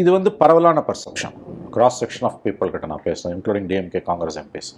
[0.00, 1.34] இது வந்து பரவலான perception
[1.74, 4.70] cross section of people கிட்ட நான் பேசுகிறேன் இன்க்ளூடிங் டிஎம்கே காங்கிரஸ் எம்பிஸ்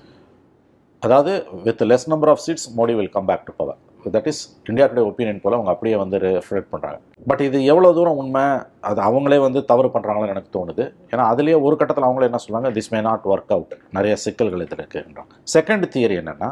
[1.02, 1.32] அதாவது
[1.66, 3.78] with less number of seats Modi will come back to power
[4.14, 4.40] that is
[4.70, 6.98] India Today opinion poll அவங்க அப்படியே வந்து ரிஃப்ளெக்ட் பண்ணுறாங்க
[7.30, 8.44] பட் இது எவ்வளோ தூரம் உண்மை
[8.90, 10.84] அது அவங்களே வந்து தவறு பண்ணுறாங்கன்னு எனக்கு தோணுது.
[11.12, 14.80] ஏன்னா அதுலேயே ஒரு கட்டத்தில் அவங்களே என்ன சொல்லுவாங்க this may not work out நிறைய சிக்கல்கள் இதில்
[14.80, 15.32] இருக்குன்றாங்க.
[15.56, 16.50] செகண்ட் தியரி என்னென்னா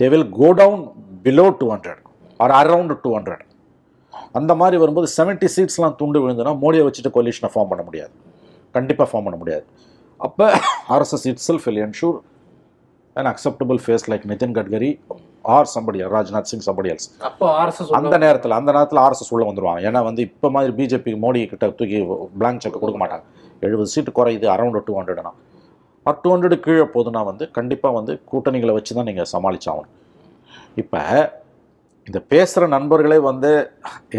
[0.00, 0.82] they will go down
[1.26, 2.02] below two hundred
[2.40, 3.44] or around two hundred
[4.38, 8.14] அந்த மாதிரி வரும்போது செவன்ட்டி சீட்ஸ்லாம் துண்டு விழுந்துன்னா மோடியை வச்சுட்டு கொலிஷனை ஃபார்ம் பண்ண முடியாது.
[8.78, 9.66] கண்டிப்பாக ஃபார்ம் பண்ண முடியாது.
[10.28, 10.46] அப்போ
[10.94, 12.16] RSS itself will ensure
[13.20, 14.88] an acceptable face like Nitin Gadkari
[15.54, 16.64] or somebody Rajnath Singh
[17.28, 19.80] அப்போ ஆர்எஸ்எஸ் அந்த நேரத்தில் அந்த நேரத்தில் ஆர்எஸ்எஸ் உள்ள வந்துருவாங்க.
[19.88, 22.00] ஏன்னா வந்து இப்போ மாதிரி பிஜேபி மோடி கிட்ட தூக்கி
[22.40, 23.24] பிளாங்க் செக் கொடுக்க மாட்டாங்க.
[23.66, 25.32] எழுபது சீட்டு குறையுது அரௌண்ட் டூ ஹண்ட்ரட்னா
[26.06, 29.94] ஆர் டூ ஹண்ட்ரடு கீழே போதுன்னா வந்து கண்டிப்பாக வந்து கூட்டணிகளை வச்சு தான் நீங்கள் சமாளிச்சாகணும்.
[30.82, 31.02] இப்போ
[32.08, 33.48] இந்த பேசுகிற நண்பர்களே வந்து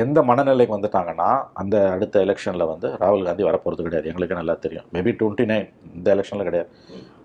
[0.04, 1.28] எந்த மனநிலைக்கு வந்துட்டாங்கன்னா
[1.62, 4.10] அந்த அடுத்த எலெக்ஷனில் வந்து ராகுல் காந்தி வரப்போகிறது கிடையாது.
[4.12, 4.88] எங்களுக்கு நல்லா தெரியும்.
[4.96, 6.70] மேபி டுவெண்ட்டி நைன் இந்த எலெக்ஷனில் கிடையாது.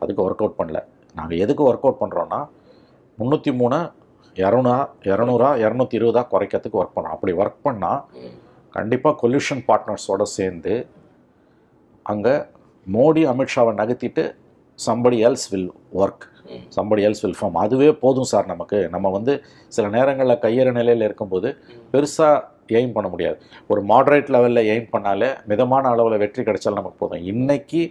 [0.03, 0.81] அதுக்கு ஒர்க் அவுட் பண்ணல.
[1.19, 2.41] நாங்கள் எதுக்கு ஒர்க் அவுட் பண்ணுறோன்னா
[3.21, 3.81] முந்நூற்றி மூணு
[4.43, 4.77] இரநூறா
[5.13, 7.17] இரநூறா இரநூத்தி இருபதா குறைக்கிறதுக்கு ஒர்க் பண்ணோம்.
[7.17, 8.01] அப்படி ஒர்க் பண்ணால்
[8.77, 10.75] கண்டிப்பாக கொல்யூஷன் பார்ட்னர்ஸோட சேர்ந்து
[12.13, 12.35] அங்கே
[12.87, 14.25] மோடி அமித்ஷாவை நகர்த்திட்டு
[14.79, 15.71] somebody else will
[16.03, 16.25] work
[16.77, 18.79] somebody else will form அதுவே போதும் சார் நமக்கு.
[18.95, 19.35] நம்ம வந்து
[19.77, 21.51] சில நேரங்களில் கையேற நிலையில் இருக்கும்போது
[21.93, 22.41] பெருசாக
[22.79, 23.39] எய்ம் பண்ண முடியாது.
[23.73, 27.25] ஒரு மாடரேட் லெவலில் எய்ம் பண்ணாலே மிதமான அளவில் வெற்றி கிடைச்சாலும் நமக்கு போதும்.
[27.33, 27.83] இன்னைக்கு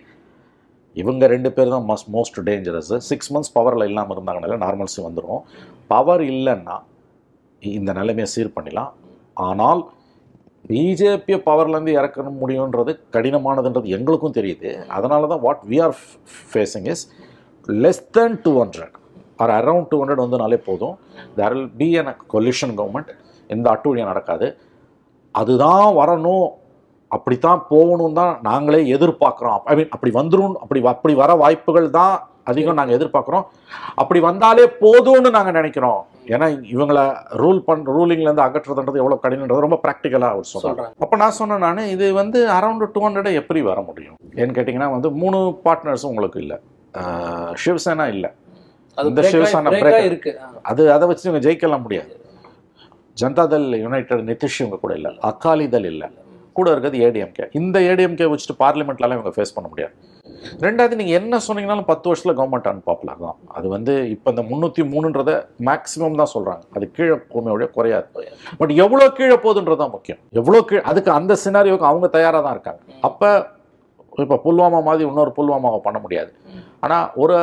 [1.02, 5.42] இவங்க ரெண்டு பேர் தான் must most dangerous six months பவரில் இல்லாமல் இருந்தாங்கனால நார்மல்ஸி வந்துடும்
[5.92, 6.78] பவர் இல்லைன்னா
[7.62, 8.92] இந்த நிலைமையை சீர் பண்ணிடலாம்.
[9.50, 9.82] ஆனால்
[10.70, 14.72] பிஜேபியை பவர்லேருந்து இறக்க முடியுன்றது கடினமானதுன்றது எங்களுக்கும் தெரியுது.
[14.98, 15.96] அதனால தான் what we are
[16.52, 17.04] facing is
[17.84, 18.96] less than two hundred
[19.44, 20.96] or around two hundred வந்துனாலே போதும்.
[21.38, 23.12] There will be an coalition government
[23.56, 24.50] எந்த அட்டூழியம் நடக்காது.
[25.36, 26.48] அதுதான் வரணும்.
[27.16, 29.62] அப்படித்தான் போகணும் தான் நாங்களே எதிர்பார்க்குறோம்.
[29.72, 32.14] ஐ மீன் அப்படி வந்துடும் அப்படி அப்படி வர வாய்ப்புகள் தான்
[32.52, 33.46] அதிகம் நாங்கள் எதிர்பார்க்குறோம்.
[34.02, 36.00] அப்படி வந்தாலே போதும்னு நாங்கள் நினைக்கிறோம்.
[36.34, 37.04] ஏன்னா இவங்களை
[37.42, 40.86] ரூல் பண் ரூலிங்லேருந்து அகற்றுறதுன்றது எவ்வளோ கடினன்றது ரொம்ப ப்ராக்டிக்கலாக அவர் சொல்றாங்க.
[41.04, 44.18] அப்போ நான் சொன்னேன் நான் இது வந்து அரௌண்ட் டூ ஹண்ட்ரட் எப்படி வர முடியும்?
[44.40, 46.60] ஏன்னு கேட்டிங்கன்னா வந்து மூணு பார்ட்னர்ஸும் உங்களுக்கு இல்லை.
[47.66, 48.30] சிவசேனா இல்லை.
[48.98, 50.40] ஆகி- சிவசேனா இருக்கு.
[50.62, 52.20] அது அதை வச்சு இவங்க ஜெயிக்கலாம் முடியாது.
[53.22, 55.18] ஜனதாதள் யுனைடெட் நிதிஷ் இவங்க கூட இல்லை.
[55.22, 56.10] அகாலிதள் இல்லை.
[56.54, 59.94] கூட இருக்கிறது ஏடிஎம்கே இந்த ஏடிஎம்கே வச்சுட்டு பார்லிமெண்ட்லாம் இவங்க ஃபேஸ் பண்ண முடியாது.
[60.60, 65.46] ரெண்டாவது நீங்கள் என்ன சொன்னீங்கனாலும் பத்து வருஷத்தில் கவர்மெண்ட் அன்பாப்புலர் தான் அது வந்து இப்போ இந்த முந்நூற்றி மூணுன்றத
[65.60, 68.06] மேக்ஸிமம் தான் சொல்கிறாங்க அது கீழே போமையோட குறையாது.
[68.58, 70.20] பட் எவ்வளோ கீழே போகுதுன்றது தான் முக்கியம்.
[70.30, 72.80] எவ்வளோ கீழே அதுக்கு அந்த சினாரியோக்கு அவங்க தயாராக தான் இருக்காங்க.
[73.02, 73.48] அப்போ
[74.18, 76.34] இப்போ புல்வாமா மாதிரி இன்னொரு புல்வாமாவை பண்ண முடியாது.
[76.86, 77.38] ஆனால் ஒரு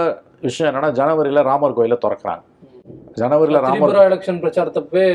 [0.46, 2.42] விஷயம் என்னன்னா ஜனவரியில் ராமர் கோயிலை திறக்கிறாங்க.
[3.20, 5.06] ஜனவரியில் ராமர் எலெக்ஷன் பிரச்சாரத்தப்பவே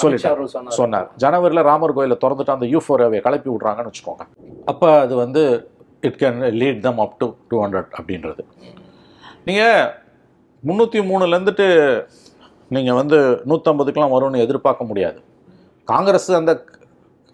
[0.00, 0.40] சொல்லிட்டார்.
[0.78, 1.08] சொன்னார்.
[1.22, 4.24] ஜனவரியில் ராமர் கோயிலை திறந்துட்டு அந்த யூஃபோரியாவை கிளப்பி விட்றாங்கன்னு வச்சுக்கோங்க.
[4.72, 5.42] அப்போ அது வந்து
[6.08, 8.42] it can lead them up to two hundred அப்படின்றது.
[9.48, 9.78] நீங்கள்
[10.68, 11.68] முந்நூற்றி மூணுலேருந்துட்டு
[12.74, 13.18] நீங்கள் வந்து
[13.50, 15.18] நூற்றம்பதுக்கெலாம் வரும்னு எதிர்பார்க்க முடியாது.
[15.92, 16.52] காங்கிரஸ் அந்த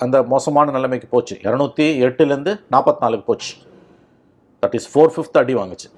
[0.04, 1.34] அந்த மோசமான நிலைமைக்கு போச்சு.
[1.46, 3.52] இரநூத்தி எட்டுலேருந்து நாற்பத்தி நாலுக்கு போச்சு.
[4.62, 5.88] தட் இஸ் ஃபோர் ஃபிஃப்த் அடி வாங்குச்சு.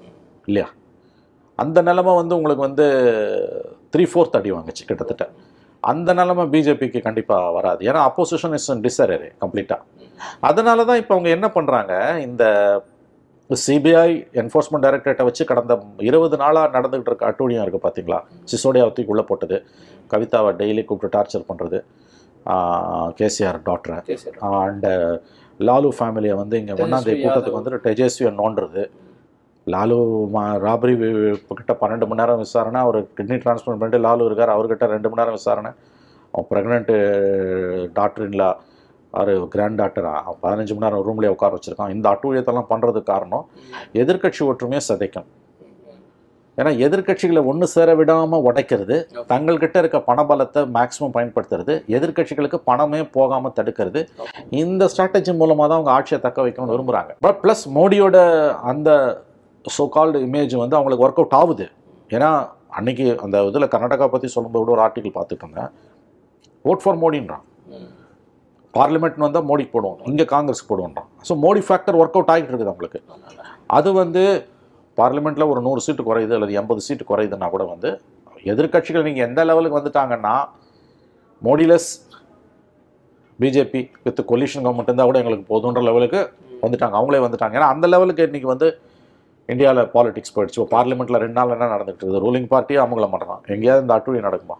[0.47, 0.67] இல்லையா?
[1.59, 2.85] அந்த நிலைமை வந்து உங்களுக்கு வந்து
[3.93, 5.25] த்ரீ ஃபோர்த் அடி வாங்குச்சு கிட்டத்தட்ட.
[5.91, 7.81] அந்த நிலைமை பிஜேபிக்கு கண்டிப்பாக வராது.
[7.89, 9.81] ஏன்னா அப்போசிஷன் இஸ் டிசரே கம்ப்ளீட்டாக
[10.49, 11.93] அதனால தான் இப்போ அவங்க என்ன பண்ணுறாங்க
[12.27, 12.43] இந்த
[13.49, 14.09] சிபிஐ
[14.41, 15.73] என்ஃபோர்ஸ்மெண்ட் டைரக்டரேட்டை வச்சு கடந்த
[16.09, 18.19] இருபது நாளாக நடந்துகிட்டு இருக்க அட்டூழியம் இருக்குது பார்த்தீங்களா
[18.51, 19.57] சிசோடியா தூக்கி உள்ளே போட்டது.
[20.13, 21.79] கவிதாவை டெய்லி கூப்பிட்டு டார்ச்சர் பண்ணுறது
[23.19, 23.97] கேசிஆர் டாக்டரை.
[24.63, 24.87] அண்ட்
[25.67, 27.59] லாலு ஃபேமிலியை வந்து இங்கே ஒன்றாந்தேதி கூட்டத்துக்கு.
[27.59, 28.83] வந்துட்டு டெஜஸ்வியை நோண்டுறது.
[29.67, 29.97] லாலு
[30.65, 30.93] ராபரி
[31.59, 35.37] கிட்ட பன்னெண்டு மணி நேரம் விசாரணை அவர் கிட்னி டிரான்ஸ்பிளான்ட் பண்ணிட்டு லாலு இருக்கார் அவர்கிட்ட ரெண்டு மணி நேரம்
[35.39, 35.71] விசாரணை.
[36.33, 36.95] அவன் ப்ரெக்னென்ட்டு
[37.99, 38.49] டாக்டரின்லா
[39.13, 41.93] அவர் கிராண்ட் டாக்டரா அவன் பதினஞ்சு மணி நேரம் ரூம்லேயே உட்கார வச்சுருக்கான்.
[41.95, 43.45] இந்த அட்டூழியத்தெல்லாம் பண்ணுறதுக்கு காரணம்
[44.03, 45.27] எதிர்க்கட்சி ஒற்றுமையை சிதைக்கும்.
[46.57, 48.95] ஏன்னா எதிர்க்கட்சிகளை ஒன்று சேர விடாமல் உடைக்கிறது
[49.31, 54.01] தங்கள்கிட்ட இருக்க பணபலத்தை மேக்ஸிமம் பயன்படுத்துறது எதிர்க்கட்சிகளுக்கு பணமே போகாமல் தடுக்கிறது
[54.63, 58.17] இந்த ஸ்ட்ராட்டஜி மூலமாக தான் அவங்க ஆட்சியை தக்க வைக்கணும்னு விரும்புகிறாங்க பட் ப்ளஸ் மோடியோட
[58.71, 58.89] அந்த
[59.75, 61.65] ஸோ கால்டு இமேஜ் வந்து அவங்களுக்கு ஒர்க் அவுட் ஆகுது.
[62.15, 62.29] ஏன்னா
[62.77, 65.71] அன்னைக்கு அந்த இதில் கர்நாடகா பற்றி சொல்லும்போது ஒரு ஆர்டிக்கல் பார்த்துட்டு இருந்தேன்.
[66.69, 67.43] ஓட் ஃபார் மோடின்றான்.
[68.77, 69.99] பார்லிமெண்ட்னு பார்லிமெண்ட் வந்தால் மோடிக்கு போடுவோம்.
[70.11, 71.09] இங்கே Congress போடுவோன்றான்.
[71.27, 72.99] So Modi factor work out ஆகிட்டு இருக்குது அவங்களுக்கு.
[73.77, 74.23] அது வந்து
[74.97, 77.89] பார்லிமெண்ட்டில் ஒரு நூறு சீட்டு குறையுது அல்லது எண்பது சீட்டு குறையுதுன்னா கூட வந்து
[78.51, 80.33] எதிர்க்கட்சிகள் நீங்கள் எந்த லெவலுக்கு வந்துட்டாங்கன்னா
[81.47, 81.91] Modi less
[83.39, 86.19] BJP with coalition government இருந்தால் கூட எங்களுக்கு போதுன்ற லெவலுக்கு
[86.63, 86.95] வந்துட்டாங்க.
[86.99, 87.55] அவங்களே வந்துட்டாங்க.
[87.59, 88.67] ஏன்னா அந்த லெவலுக்கு இன்னைக்கு வந்து
[89.51, 90.59] இந்தியாவில் பாலிடிக்ஸ் போயிடுச்சு.
[90.59, 92.21] இப்போ பார்லிமெண்ட்டில் ரெண்டு நாள் என்ன நடந்துட்டு இருக்குது?
[92.25, 94.57] ரூலிங் பார்ட்டியே அவங்கள பண்ணுறான் எங்கேயாவது இந்த அட்டூழியம் நடக்குமா.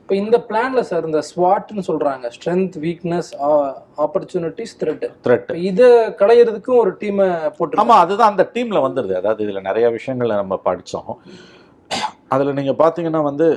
[0.00, 2.30] இப்போ இந்த பிளான்ல சார் இந்த ஸ்வாட்னு சொல்றாங்க.
[2.36, 3.30] Strength weakness
[4.04, 5.90] opportunities threat threat இதை
[6.20, 7.28] களையிறதுக்கும் ஒரு டீமை
[7.58, 11.12] போட்டு ஆமா அதுதான் அந்த டீம்ல வந்துடுது அதாவது இதுல நிறைய விஷயங்களை நம்ம படிச்சோம்.
[12.34, 13.48] அதுல நீங்க பாத்தீங்கன்னா வந்து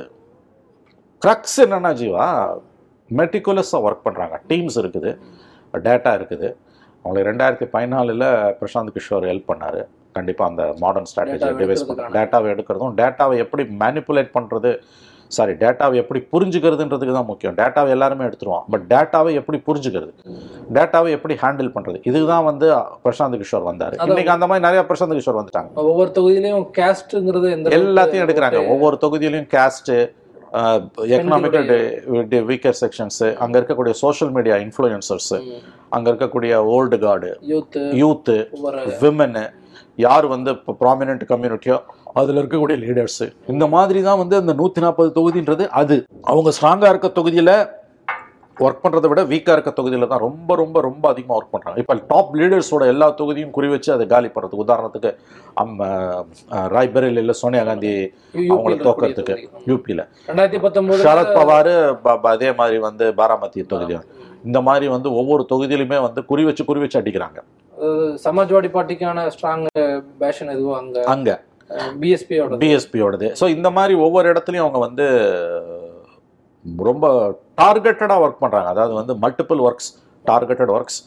[1.24, 2.26] க்ரக்ஸ் என்னன்னா ஜீவா
[3.20, 4.36] மெட்டிகுலஸாக ஒர்க் பண்றாங்க.
[4.50, 5.10] டீம்ஸ் இருக்குது.
[5.86, 6.48] டேட்டா இருக்குது.
[7.02, 8.28] அவங்களுக்கு ரெண்டாயிரத்தி பதினாலில்
[8.60, 9.82] பிரசாந்த் கிஷோர் ஹெல்ப் பண்ணாரு.
[10.16, 11.84] கண்டிப்பா அந்த மாடர்ன் ஸ்ட்ராட்டஜி Data-வை டிவைஸ்.
[11.88, 14.72] பண்ணுறது டேட்டாவை எடுக்கிறதும் டேட்டாவை எப்படி மேனிப்புலேட் பண்றது?
[15.36, 17.56] சாரி டேட்டாவை எப்படி புரிஞ்சுக்கிறதுன்றதுக்கு தான் முக்கியம்.
[17.58, 20.12] டேட்டாவை எல்லாருமே எடுத்துருவோம் பட் டேட்டாவை எப்படி புரிஞ்சுக்கிறது?
[20.76, 21.98] டேட்டாவை எப்படி ஹேண்டில் பண்றது?
[22.10, 22.68] இதுதான் வந்து
[23.04, 23.94] பிரசாந்த் கிஷோர் வந்தாரு.
[24.06, 25.70] இன்னைக்கு அந்த மாதிரி நிறைய பிரசாந்த் கிஷோர் வந்துட்டாங்க.
[25.90, 28.62] ஒவ்வொரு தொகுதியிலையும் அளவுக்கு எல்லாத்தையும் எடுக்கிறாங்க.
[28.74, 29.92] ஒவ்வொரு தொகுதியிலையும் கேஸ்ட்
[31.14, 31.68] எக்கனாமிக்கல்
[32.50, 35.34] வீக்கர் செக்ஷன்ஸ் அங்க இருக்கக்கூடிய சோஷியல் மீடியா இன்ஃப்ளூயன்சர்ஸ்.
[35.96, 38.36] அங்க இருக்கக்கூடிய old guard youth youth
[39.02, 39.44] women
[39.98, 41.76] யார் வந்து இப்போ ப்ராமினென்ட் கம்யூனிட்டியோ
[42.16, 45.96] அதில் இருக்கக்கூடிய லீடர்ஸு இந்த மாதிரி தான் வந்து அந்த நூற்றி நாற்பது தொகுதின்றது அது.
[46.26, 47.54] அவங்க ஸ்ட்ராங்காக இருக்க தொகுதியில்
[48.56, 52.32] ஒர்க் பண்ணுறதை விட வீக்காக இருக்க தொகுதியில் தான் ரொம்ப ரொம்ப ரொம்ப அதிகமாக ஒர்க் பண்ணுறாங்க இப்போ டாப்
[52.38, 55.10] லீடர்ஸோட எல்லா தொகுதியும் குறி வச்சு அதை காலி பண்ணுறதுக்கு உதாரணத்துக்கு
[55.56, 55.72] அம்
[56.74, 57.92] ராய்பரேலியில் சோனியா காந்தி
[58.50, 59.36] அவங்கள தோக்கறதுக்கு.
[59.70, 61.72] யூபியில் ரெண்டாயிரத்தி பத்தொன்பது சரத் பவார்
[62.04, 63.96] ப- ப- அதே மாதிரி வந்து பாராமதி தொகுதி
[64.48, 67.38] இந்த மாதிரி வந்து ஒவ்வொரு தொகுதியிலுமே வந்து குறி வச்சு குறி வச்சு அடிக்கிறாங்க.
[68.24, 69.64] சமாஜ்வாடி பார்ட்டிக்கான ஸ்ட்ராங்
[70.22, 70.98] பேஷன் எதுவோ அங்க.
[71.14, 71.36] அங்கே.
[72.02, 75.04] பிஎஸ்பியோட பிஎஸ்பியோடது ஸோ இந்த மாதிரி ஒவ்வொரு இடத்துலையும் அவங்க வந்து
[76.90, 77.06] ரொம்ப
[77.60, 79.90] டார்கெட்டடாக ஒர்க் பண்ணுறாங்க அதாவது வந்து மல்டிபிள் ஒர்க்ஸ்
[80.24, 80.98] டார்கெட்டட் ஒர்க்ஸ்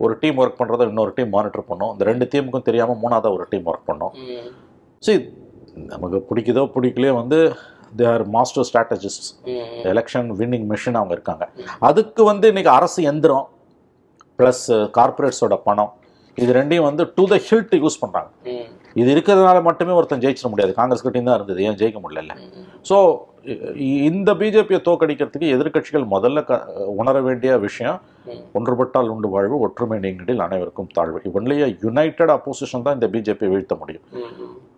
[0.00, 1.92] ஒரு டீம் ஒர்க் பண்ணுறத இன்னொரு டீம் மானிட்டர் பண்ணும்.
[1.94, 4.14] இந்த ரெண்டு டீமுக்கும் தெரியாமல் மூணாவதாக ஒரு டீம் ஒர்க் பண்ணும்.
[5.02, 5.20] சரி
[5.92, 7.38] நமக்கு பிடிக்குதோ பிடிக்கலையோ வந்து
[7.98, 9.26] they are master strategist
[9.92, 11.44] election winning machine அவங்க இருக்காங்க.
[11.90, 13.46] அதுக்கு வந்து இன்னைக்கு அரசு எந்திரம்
[14.38, 14.64] ப்ளஸ்
[14.98, 15.92] கார்ப்பரேட்ஸோட பணம்.
[16.38, 18.30] இது ரெண்டையும் வந்து டு த ஹில்ட் யூஸ் பண்ணுறாங்க
[19.00, 20.72] இது இருக்கிறதுனால மட்டுமே ஒருத்தன் ஜெயிச்சிட முடியாது.
[20.78, 21.60] காங்கிரஸ் கிட்டையும் தான் இருந்தது.
[21.68, 22.34] ஏன் ஜெயிக்க முடியல
[22.90, 22.96] ஸோ
[24.08, 26.52] இந்த பிஜேபியை தோக்கடிக்கிறதுக்கு எதிர்க்கட்சிகள் முதல்ல க
[27.00, 27.98] உணர வேண்டிய விஷயம்
[28.30, 28.40] ம்.
[28.56, 31.20] ஒன்றுபட்டால் உண்டு வாழ்வு ஒற்றுமை நீங்கிடில் அனைவருக்கும் தாழ்வு.
[31.38, 34.04] ஒன்லிய யுனைடட் அப்போசிஷன் தான் இந்த பிஜேபியை வீழ்த்த முடியும்.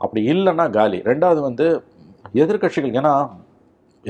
[0.05, 1.00] அப்படி இல்லைன்னா காலி.
[1.11, 1.67] ரெண்டாவது வந்து
[2.43, 3.13] எதிர்க்கட்சிகள் ஏன்னா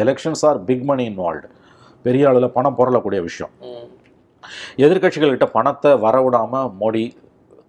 [0.03, 1.49] elections are big money involved
[2.07, 3.53] பெரிய அளவில் பணம் புரளக்கூடிய விஷயம்.
[4.85, 7.05] எதிர்க்கட்சிகள்கிட்ட பணத்தை வரவிடாம மோடி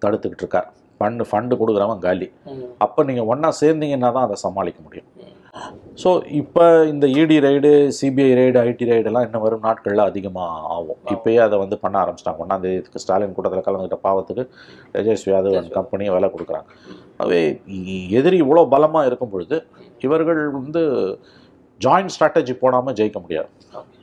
[0.02, 0.68] தடுத்துக்கிட்டு இருக்கார்.
[0.98, 2.28] ஃபண்டு ஃபண்டு கொடுக்குறவன் காலி.
[2.84, 5.08] அப்போ நீங்கள் ஒன்றா சேர்ந்தீங்கன்னா தான் அதை சமாளிக்க முடியும்.
[6.02, 6.10] ஸோ
[6.40, 11.00] இப்போ இந்த ED raid CBI raid IT ரைடெல்லாம் இன்னும் வரும் நாட்களில் அதிகமாக ஆகும்.
[11.14, 12.42] இப்போயே அதை வந்து பண்ண ஆரம்பிச்சிட்டாங்க.
[12.44, 14.44] ஒன்றாம் தேதிக்கு ஸ்டாலின் கூட்டத்தில் கலந்துக்கிட்ட பாவத்துக்கு
[14.94, 16.68] தேஜஸ்வி யாதவ் கம்பெனியை வேலை கொடுக்குறாங்க.
[17.24, 17.40] அவே
[18.20, 19.58] எதிரி இவ்வளோ பலமாக இருக்கும் பொழுது
[20.06, 20.82] இவர்கள் வந்து
[21.80, 23.50] ஜாயிண்ட் ஸ்ட்ராட்டஜி போடாமல் ஜெயிக்க முடியாது.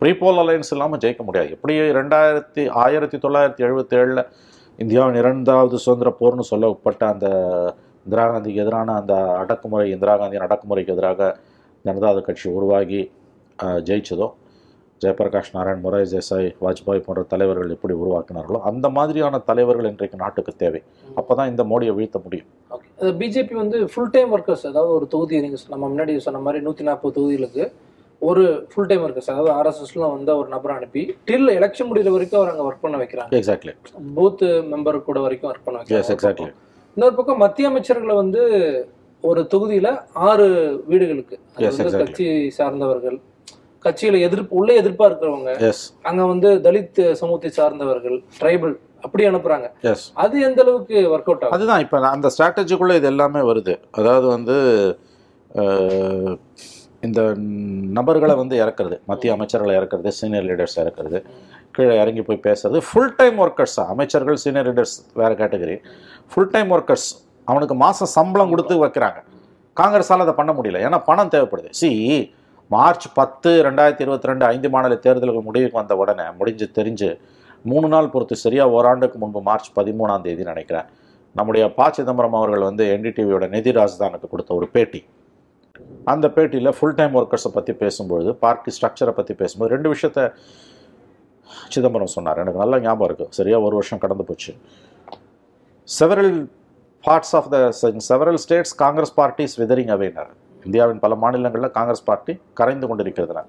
[0.01, 1.49] ப்ரீபோல் அலையன்ஸ் இல்லாமல் ஜெயிக்க முடியாது.
[1.57, 4.23] எப்படி ரெண்டாயிரத்தி ஆயிரத்தி தொள்ளாயிரத்தி எழுபத்தேழில்
[4.83, 7.27] இந்தியாவின் இரண்டாவது சுதந்திர போர்னு சொல்லப்பட்ட அந்த
[8.07, 9.13] இந்திரா காந்திக்கு எதிரான அந்த
[9.43, 11.21] அடக்குமுறை இந்திரா காந்தியின் அடக்குமுறைக்கு எதிராக
[11.85, 13.01] ஜனதாதள் கட்சி உருவாகி
[13.87, 14.27] ஜெயிச்சதோ
[15.01, 20.79] ஜெயபிரகாஷ் நாராயண் மொராய் தேசாய் வாஜ்பாய் போன்ற தலைவர்கள் எப்படி உருவாக்கினார்களோ அந்த மாதிரியான தலைவர்கள் இன்றைக்கு நாட்டுக்கு தேவை.
[21.19, 22.47] அப்போ தான் இந்த மோடியை வீழ்த்த முடியும்.
[23.19, 27.15] பிஜேபி வந்து ஃபுல் டைம் ஒர்க்கர்ஸ் அதாவது ஒரு தொகுதி நீங்க நம்ம முன்னாடி சொன்ன மாதிரி நூத்தி நாற்பது
[27.17, 27.65] தொகுதிகளுக்கு
[28.21, 32.53] ஒரு ஃபுல் டைம் ஒர்க்கர்ஸ் அதாவது ஆர்எஸ்எஸ்ல வந்து ஒரு நபரை அனுப்பி டில் எலெக்ஷன் முடிகிற வரைக்கும் அவர்
[32.53, 33.31] அங்க ஒர்க் பண்ண வைக்கிறாங்க.
[33.41, 33.75] எக்ஸாக்ட்லி
[34.19, 36.13] பூத் மெம்பர் கூட வரைக்கும் ஒர்க் பண்ண வைக்கிறாங்க.
[36.15, 36.49] எக்ஸாக்ட்லி
[36.97, 38.41] இன்னொரு பக்கம் மத்திய அமைச்சர்களை வந்து
[39.23, 39.87] ஒரு தொகுதியில
[40.27, 40.45] ஆறு
[40.91, 41.35] வீடுகளுக்கு.
[41.57, 41.99] அது வந்து.
[42.01, 43.17] கட்சி சார்ந்தவர்கள்
[43.85, 45.51] கட்சியில எதிர்ப்பு உள்ளே எதிர்ப்பா இருக்கிறவங்க.
[46.09, 48.73] அங்க வந்து தலித் சமூகத்தை சார்ந்தவர்கள் ட்ரைபல்
[49.05, 49.67] அப்படி அனுப்புறாங்க.
[50.23, 53.75] அது எந்த அளவுக்கு ஒர்க் அவுட் ஆகும் அதுதான் இப்போ அந்த ஸ்ட்ராட்டஜிக்குள்ளே இது எல்லாமே வருது.
[53.99, 54.57] அதாவது வந்து
[57.07, 57.21] இந்த
[57.99, 61.19] நபர்களை வந்து இறக்குறது மத்திய அமைச்சர்களை இறக்குறது சீனியர் லீடர்ஸ் இறக்குறது.
[61.77, 62.77] கீழே இறங்கி போய் பேசுறது.
[62.87, 65.77] ஃபுல் டைம் ஒர்க்கர்ஸ் அமைச்சர்கள் சீனியர் லீடர்ஸ் வேறு கேட்டகரி
[66.31, 67.07] ஃபுல் டைம் ஒர்க்கர்ஸ்
[67.51, 69.19] அவனுக்கு மாதம் சம்பளம் கொடுத்து வைக்கிறாங்க.
[69.77, 70.77] காங்கிரஸால் அதை பண்ண முடியல.
[70.87, 71.69] ஏன்னா பணம் தேவைப்படுது.
[71.79, 71.89] சி
[72.75, 77.09] மார்ச் பத்து ரெண்டாயிரத்தி இருபத்தி ரெண்டு ஐந்து மாநில தேர்தலுக்கு முடிவுக்கு வந்த உடனே முடிஞ்சு தெரிஞ்சு
[77.69, 80.87] மூணு நாள் பொறுத்து சரியாக ஓராண்டுக்கு முன்பு மார்ச் பதிமூணாம் தேதி நினைக்கிறேன்.
[81.39, 81.89] நம்முடைய ப.
[81.95, 85.01] சிதம்பரம் அவர்கள் வந்து என்டிடிவியோட நிதி ராஜதானுக்கு கொடுத்த ஒரு பேட்டி.
[86.13, 90.21] அந்த பேட்டியில் ஃபுல் டைம் ஒர்க்கர்ஸை பற்றி பேசும்பொழுது பார்ட்டி ஸ்ட்ரக்சரை பற்றி பேசும்போது ரெண்டு விஷயத்த
[91.75, 92.41] சிதம்பரம் சொன்னார்.
[92.43, 94.53] எனக்கு நல்ல ஞாபகம் இருக்குது சரியாக ஒரு வருஷம் கடந்து போச்சு.
[95.87, 96.35] Several
[97.03, 97.57] parts of the
[98.09, 100.31] several states Congress parties withering அவேனர்
[100.67, 103.43] இந்தியாவின் பல மாநிலங்களில் காங்கிரஸ் பார்ட்டி கரைந்து கொண்டிருக்கிறதுனா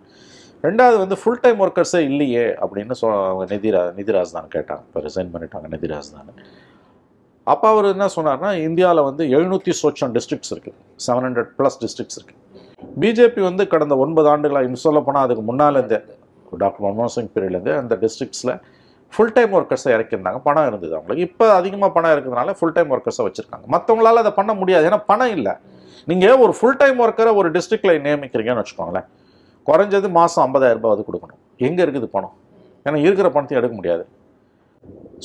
[0.66, 4.82] ரெண்டாவது வந்து ஃபுல் டைம் ஒர்க்கர்ஸே இல்லையே அப்படின்னு சொ அவங்க நிதிரா நிதிராஜ் தான் கேட்டாங்க.
[4.88, 6.30] இப்போ ரிசைன் பண்ணிட்டாங்க நிதிராஜ் தான்
[7.52, 12.40] அப்போ அவர் என்ன சொன்னார்னா இந்தியாவில் வந்து எழுநூற்றி சொச்சம் டிஸ்ட்ரிக்ட்ஸ் இருக்குது செவன் ஹண்ட்ரட் ப்ளஸ் டிஸ்ட்ரிக்ட்ஸ் இருக்குது
[13.02, 16.00] பிஜேபி வந்து கடந்த ஒன்பது ஆண்டுகளாக இன்னும் சொல்லப்போனால் அதுக்கு முன்னாலேருந்தே
[16.56, 18.60] டாக்டர் மன்மோகன் சிங் பீரியட்லேருந்து அந்த டிஸ்ட்ரிக்ட்ஸில்
[19.12, 20.38] ஃபுல் டைம் ஒர்க்கர்ஸை இறக்கியிருந்தாங்க.
[20.38, 21.22] பணம் இருந்தது அவங்களுக்கு.
[21.22, 23.66] இப்போ அதிகமாக பணம் இருக்கிறதுனால ஃபுல் டைம் ஒர்க்கர்ஸை வச்சுருக்காங்க.
[23.74, 24.88] மற்றவங்களால அதை பண்ண முடியாது.
[24.90, 25.52] ஏன்னா பணம் இல்லை.
[26.06, 29.08] நீங்கள் ஒரு ஃபுல் டைம் ஒர்க்கரை ஒரு டிஸ்ட்ரிக்டில் நியமிக்கிறீங்கன்னு வச்சுக்கோங்களேன்.
[29.66, 31.40] குறைஞ்சது மாதம் ஐம்பதாயிரம் ரூபாய் அது கொடுக்கணும்.
[31.56, 32.34] எங்கே இருக்குது பணம்?
[32.84, 34.06] ஏன்னா இருக்கிற பணத்தையும் எடுக்க முடியாது.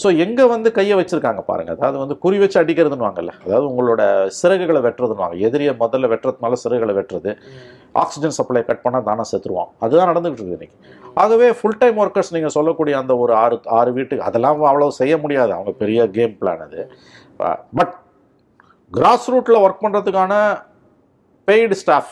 [0.02, 1.72] ஸோ எங்கே வந்து கையை வச்சிருக்காங்க பாருங்க.
[1.76, 4.02] அதாவது வந்து குறி வச்சு அடிக்கிறதுன்னு வாங்கல்ல அதாவது உங்களோட
[4.40, 7.32] சிறகுகளை வெட்டுறதுன்னு வாங்க எதிரியை முதல்ல வெட்டுறதுனால சிறகுகளை வெட்டுறது.
[8.04, 9.70] ஆக்சிஜன் சப்ளை கட் பண்ணால் தானே செத்துருவான்.
[9.86, 10.78] அதுதான் நடந்துகிட்டு இருக்குது இன்னைக்கு.
[11.24, 15.52] ஆகவே ஃபுல் டைம் ஒர்க்கர்ஸ் நீங்கள் சொல்லக்கூடிய அந்த ஒரு ஆறு ஆறு வீட்டுக்கு அதெல்லாம் அவ்வளோ செய்ய முடியாது.
[15.58, 16.82] அவங்க பெரிய கேம் பிளான் அது.
[17.80, 17.94] பட்
[18.92, 20.34] கிராஸ் ரூட்டில் ஒர்க் பண்ணுறதுக்கான
[21.48, 22.12] பெய்டு ஸ்டாஃப்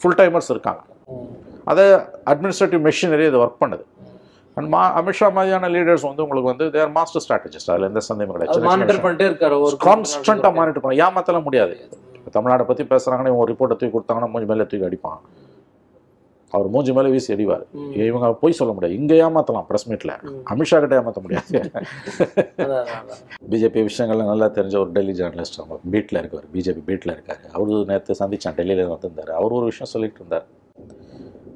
[0.00, 0.82] ஃபுல் டைமர்ஸ் இருக்காங்க.
[1.72, 1.84] அதை
[2.30, 3.84] அட்மினிஸ்ட்ரேட்டிவ் மெஷினரி இது ஒர்க் பண்ணுது.
[4.56, 8.66] அண்ட் மா அமித்ஷா மாதிரியான லீடர்ஸ் வந்து உங்களுக்கு வந்து தேர் மாஸ்டர் ஸ்ட்ராட்டஜிஸ்ட் அதில் எந்த சந்தேகமும் கிடையாது.
[8.70, 9.58] மானிட்டர் பண்ணிட்டே இருக்காரு.
[9.66, 11.76] ஒரு கான்ஸ்டண்ட்டாக மானிட்டர் பண்ண ஏமாத்தலாம் முடியாது.
[12.34, 15.20] தமிழ்நாட்டை பற்றி பேசுகிறாங்கன்னா இவங்க ரிப்போர்ட்டை தூக்கி கொடுத்தாங்கன்னா மூஞ்சி மேலே தூக்கி அடிப்பான்.
[16.52, 17.92] அவர் மூஞ்சி மேலே வீசி அடிவார் ம்.
[18.06, 18.96] இவங்க போய் சொல்ல முடியாது.
[18.96, 20.12] இங்கே ஏமாத்தலாம் ப்ரெஸ் மீட்டில்.
[20.52, 21.52] அமித்ஷா கிட்ட ஏமாற்ற முடியாது.
[23.52, 27.44] பிஜேபி விஷயங்கள்லாம் நல்லா தெரிஞ்ச ஒரு டெல்லி ஜேர்னலிஸ்ட் அவங்க பீட்டில் இருக்கார் பிஜேபி பீட்டில் இருக்காரு.
[27.52, 30.46] அவரு நேற்று சந்திச்சான் டெல்லியில் வந்திருந்தார் அவர் ஒரு விஷயம் சொல்லிட்டு இருந்தார்.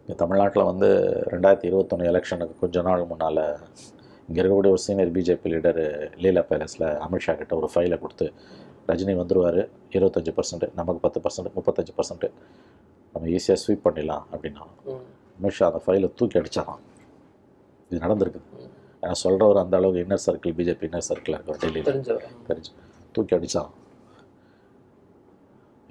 [0.09, 0.89] இங்கே தமிழ்நாட்டில் வந்து
[1.33, 3.41] ரெண்டாயிரத்தி இருபத்தொன்று எலெக்ஷனுக்கு கொஞ்ச நாள் முன்னால்
[4.29, 5.81] இங்கே இருக்கக்கூடிய ஒரு சீனியர் பிஜேபி லீடர்
[6.25, 8.27] லீலா பேலஸில் அமித்ஷா கிட்ட ஒரு ஃபைலை கொடுத்து
[8.91, 9.61] ரஜினி வந்துருவார்.
[9.97, 12.27] இருபத்தஞ்சி பர்சன்ட் நமக்கு பத்து பர்சன்ட் முப்பத்தஞ்சு பர்சன்ட்
[13.15, 14.65] நம்ம ஈஸியாக ஸ்வீப் பண்ணிடலாம் அப்படின்னா.
[15.39, 16.83] அமித்ஷா அந்த ஃபைலை தூக்கி அடிச்சாராம்.
[17.91, 18.49] இது நடந்திருக்குது
[19.03, 21.91] ஏன்னா சொல்கிறவர் அந்த அளவுக்கு இன்னர் சர்க்கிள் பிஜேபி இன்னர் சர்க்கிளில் இருக்கிற டெல்லியில்.
[22.49, 22.73] தெரிஞ்சு.
[23.17, 23.73] தூக்கி அடிச்சான்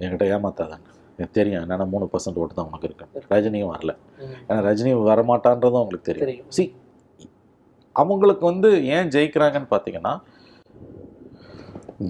[0.00, 0.84] என்கிட்ட ஏமாத்தாதான்
[1.16, 1.62] எனக்கு தெரியும்.
[1.64, 3.22] என்னென்ன மூணு பர்சன்ட் ஓட்டு தான் உனக்கு இருக்கு.
[3.34, 3.92] ரஜினியும் வரல.
[4.48, 6.50] ஏன்னா ரஜினி வரமாட்டான்றதும் உங்களுக்கு தெரியும்.
[6.56, 6.64] சி
[8.02, 10.14] அவங்களுக்கு வந்து ஏன் ஜெயிக்கிறாங்கன்னு பார்த்தீங்கன்னா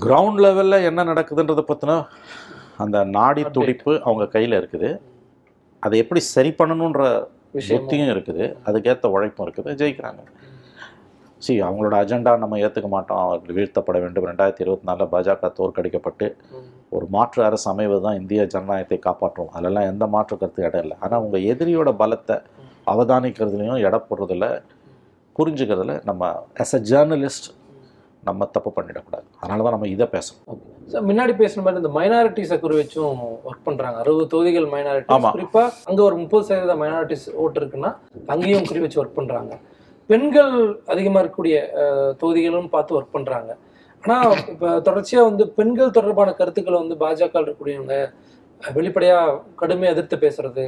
[0.04, 1.94] கிரவுண்ட் லெவலில் என்ன நடக்குதுன்றதை பற்றின
[2.84, 3.42] அந்த நாடி.
[3.56, 4.88] துடிப்பு அவங்க கையில் இருக்குது.
[5.86, 7.02] அதை எப்படி சரி பண்ணணுன்ற
[7.68, 8.44] புத்தியும் இருக்குது.
[8.68, 9.70] அதுக்கேற்ற உழைப்பும் இருக்குது.
[9.82, 10.22] ஜெயிக்கிறாங்க.
[11.44, 13.22] சி அவங்களோட அஜெண்டா நம்ம ஏற்றுக்க மாட்டோம்.
[13.56, 14.26] வீழ்த்தப்பட வேண்டும்.
[14.30, 16.26] ரெண்டாயிரத்தி இருபத்தி நாலில் பாஜக தோற்கடிக்கப்பட்டு
[16.92, 19.50] ஒரு மாற்று அரசு அமைவது தான் இந்திய ஜனநாயகத்தை காப்பாற்றும்.
[19.58, 20.96] அதெல்லாம் எந்த மாற்று கருத்து இடம் இல்லை.
[21.04, 22.36] ஆனால் உங்கள் எதிரியோட பலத்தை
[22.92, 24.46] அவதானிக்கிறதுலையும் எடை போடுறதுல
[25.38, 26.28] புரிஞ்சுக்கிறதுல நம்ம
[26.64, 27.48] as a ஜேர்னலிஸ்ட்
[28.28, 29.26] நம்ம தப்பு பண்ணிடக்கூடாது.
[29.40, 30.62] அதனால தான் நம்ம இதை பேசணும்
[30.92, 33.96] சார் முன்னாடி பேசின மாதிரி இந்த மைனாரிட்டிஸை குறி வச்சும் ஒர்க் பண்றாங்க.
[34.02, 35.30] அறுபது தொகுதிகள் மைனாரிட்டி ஆமா.
[35.36, 37.90] குறிப்பா அங்க ஒரு முப்பது சதவீத மைனாரிட்டிஸ் ஓட்டு இருக்குன்னா
[38.34, 39.52] அங்கேயும் குறி வச்சு ஒர்க் பண்றாங்க.
[40.10, 40.54] பெண்கள்
[40.92, 41.56] அதிகமா இருக்கக்கூடிய
[42.22, 43.52] தொகுதிகளும் பார்த்து ஒர்க் பண்றாங்க.
[44.06, 44.16] ஆனா
[44.48, 47.94] இப்ப தொடர்ச்சியா வந்து பெண்கள் தொடர்பான கருத்துக்களை வந்து பாஜக இருக்கக்கூடியவங்க
[48.60, 49.16] அஹ், வெளிப்படையா
[49.60, 50.64] கடுமையா எதிர்த்து பேசுறது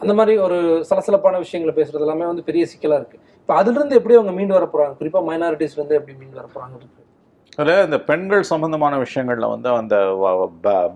[0.00, 0.56] அந்த மாதிரி ஒரு
[0.88, 3.18] சலசலப்பான விஷயங்களை பேசுறது எல்லாமே வந்து பெரிய சிக்கலா இருக்கு.
[3.38, 4.94] இப்ப அதுல இருந்து எப்படி அவங்க மீண்டு வர போறாங்க?
[5.00, 6.76] குறிப்பா மைனாரிட்டிஸ்ல இருந்து எப்படி மீண்டு வர போறாங்க?
[7.58, 9.96] அதில் இந்த பெண்கள் சம்பந்தமான விஷயங்களில் வந்து அந்த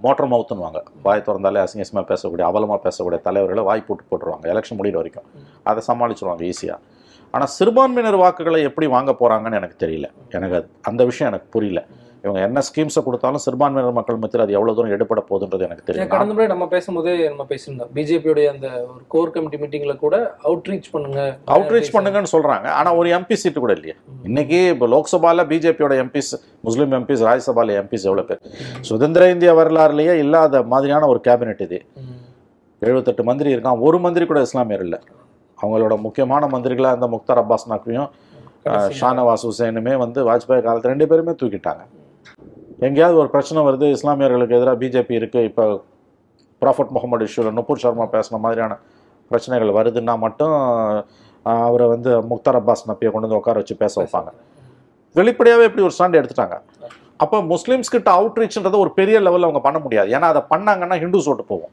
[0.02, 0.78] மோட்டர் மவுத்துன்னுவாங்க.
[1.02, 5.28] வாய் திறந்தாலே அசிங்கசமாக பேசக்கூடிய அவலமாக பேசக்கூடிய தலைவர்களை வாய் போட்டு போட்டுருவாங்க எலெக்ஷன் முடிகிற வரைக்கும்.
[5.64, 6.80] அதை சமாளிச்சிருவாங்க ஈஸியாக
[7.34, 10.06] ஆனால் சிறுபான்மையினர் வாக்குகளை எப்படி வாங்க போகிறாங்கன்னு எனக்கு தெரியல.
[10.36, 11.80] எனக்கு அது அந்த விஷயம் எனக்கு புரியல.
[12.24, 16.32] இவங்க என்ன ஸ்கீம்ஸை கொடுத்தாலும் சிறுபான்மையினர் மக்கள் மத்தியில் அது எவ்வளோ தூரம் எடுபட போகுதுன்றது எனக்கு தெரியும் கடந்த
[16.36, 17.90] முறை நம்ம பேசும்போதே நம்ம பேசியிருந்தோம்.
[17.96, 20.16] பிஜேபியோடைய அந்த ஒரு கோர் கமிட்டி மீட்டிங்ல கூட
[20.48, 21.20] அவுட்ரீச் பண்ணுங்க.
[21.56, 23.96] அவுட்ரீச் பண்ணுங்கன்னு சொல்கிறாங்க ஆனால் ஒரு எம்பி சீட்டு கூட இல்லையா.
[24.30, 26.32] இன்னைக்கு இப்போ லோக்சபாவில் பிஜேபியோட எம்பிஸ்
[26.68, 28.42] முஸ்லீம் எம்பிஸ் ராஜ்யசபாவில் எம்பிஸ் எவ்வளோ பேர்?
[28.90, 31.80] சுதந்திர இந்திய வரலாறுலேயே இல்லாத மாதிரியான ஒரு கேபினெட் இது.
[32.82, 33.80] எழுபத்தெட்டு மந்திரி இருக்கான்.
[33.86, 35.00] ஒரு மந்திரி கூட இஸ்லாமியர் இல்லை.
[35.60, 38.10] அவங்களோட முக்கியமான மந்திரிகளாக இருந்த முக்தார் அப்பாஸ் நக்வியும்
[38.98, 41.82] ஷானவாஸ் ஹுசேனுமே வந்து வாஜ்பாய் காலத்தில் ரெண்டு பேருமே தூக்கிட்டாங்க.
[42.86, 45.64] எங்கேயாவது ஒரு பிரச்சனை வருது இஸ்லாமியர்களுக்கு எதிராக பிஜேபி இருக்குது இப்போ
[46.62, 48.74] ப்ராஃபட் முகமது இஷ்யூவில் நுபுர் சர்மா பேசின மாதிரியான
[49.30, 50.54] பிரச்சனைகள் வருதுன்னா மட்டும்
[51.66, 54.30] அவரை வந்து முக்தார் அப்பாஸ் நப்பியை கொண்டு வந்து உட்கார வச்சு பேச வைப்பாங்க.
[55.18, 56.56] வெளிப்படையாகவே இப்படி ஒரு ஸ்டாண்ட் எடுத்துட்டாங்க.
[57.24, 60.08] அப்போ முஸ்லீம்ஸ் கிட்ட அவுட்ரீச்ன்றதை ஒரு பெரிய லெவலில் அவங்க பண்ண முடியாது.
[60.16, 61.72] ஏன்னா அதை பண்ணாங்கன்னா ஹிந்துஸ் ஓட்டு போகும்.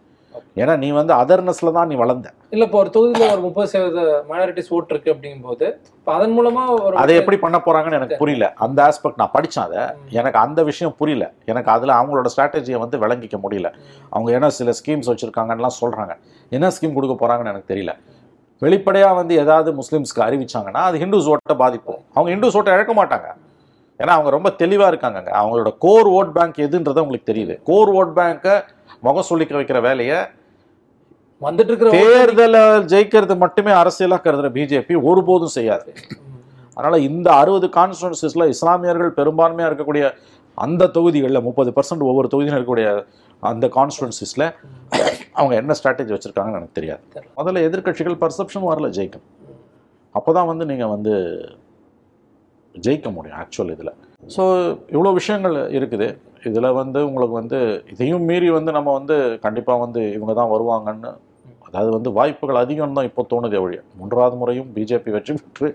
[0.56, 2.34] ஏன்னா நீ வந்து அதர்னஸ்ல தான் நீ வளர்ந்த.
[2.50, 5.66] இல்ல இப்போ ஒரு தொகுதியில ஒரு முப்பது சதவீத மைனாரிட்டிஸ் ஓட்டு இருக்கு அப்படிங்கும்போது
[6.00, 8.54] இப்போ அதன் மூலமா ஒரு அதை எப்படி பண்ண போறாங்கன்னு எனக்கு புரியல.
[8.56, 9.82] அந்த ஆஸ்பெக்ட் நான் படிச்சேன் அதை.
[10.10, 11.34] எனக்கு அந்த விஷயம் புரியல.
[11.46, 13.72] எனக்கு அதுல அவங்களோட ஸ்ட்ராட்டஜியை வந்து விளங்கிக்க முடியல.
[14.10, 16.16] அவங்க என்ன சில ஸ்கீம்ஸ் வச்சிருக்காங்கன்னுலாம் சொல்றாங்க.
[16.50, 17.94] என்ன ஸ்கீம் கொடுக்க போறாங்கன்னு எனக்கு தெரியல.
[18.62, 22.00] வெளிப்படையா வந்து ஏதாவது முஸ்லிம்ஸ்க்கு அறிவிச்சாங்கன்னா அது ஹிந்துஸ் ஓட்டை பாதிப்போம்.
[22.14, 23.28] அவங்க ஹிந்துஸ் ஓட்டை இழக்க மாட்டாங்க.
[24.00, 25.20] ஏன்னா அவங்க ரொம்ப தெளிவா இருக்காங்க.
[25.42, 27.60] அவங்களோட கோர் ஓட் பேங்க் எதுன்றது உங்களுக்கு தெரியுது.
[27.64, 28.64] கோர் ஓட் பேங்கை
[29.02, 30.18] முகம் சொல்லிக்க வைக்கிற வேலையை
[31.42, 32.62] வந்துட்டு இருக்கிற தேர்தலை
[32.92, 35.90] ஜெயிக்கிறது மட்டுமே அரசியலா கருதுற பிஜேபி ஒருபோதும் செய்யாது.
[36.78, 40.06] அதனால இந்த அறுபது கான்ஸ்டியூன்சிஸில் இஸ்லாமியர்கள் பெரும்பான்மையாக இருக்கக்கூடிய
[40.58, 42.90] அந்த தொகுதிகளில் முப்பது பர்சன்ட் ஒவ்வொரு தொகுதியிலும் இருக்கக்கூடிய
[43.44, 44.46] அந்த கான்ஸ்டியூன்சிஸில்
[45.40, 47.04] அவங்க என்ன ஸ்ட்ராட்டஜி வச்சுருக்காங்கன்னு எனக்கு தெரியாது.
[47.40, 49.26] முதல்ல எதிர்க்கட்சிகள் பர்செப்ஷன் வரல ஜெயிக்கும்
[50.16, 51.14] அப்போ தான் வந்து நீங்கள் வந்து
[52.76, 53.94] ஜெயிக்க முடியும் ஆக்சுவல் இதில்
[54.36, 54.44] ஸோ
[54.96, 56.08] இவ்வளோ விஷயங்கள் இருக்குது
[56.50, 57.60] இதில் வந்து உங்களுக்கு வந்து
[57.94, 61.12] இதையும் மீறி வந்து நம்ம வந்து கண்டிப்பாக வந்து இவங்க தான் வருவாங்கன்னு
[61.68, 65.70] அதாவது வந்து வாய்ப்புகள் அதிகம் தான் இப்போ தோணுதே ஒழிய மூன்றாவது முறையும் பிஜேபி வெற்றி பெற்று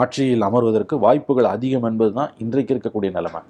[0.00, 3.40] ஆட்சியில் அமர்வதற்கு வாய்ப்புகள் அதிகம் என்பது தான் இன்றைக்கு இருக்கக்கூடிய நிலைமை.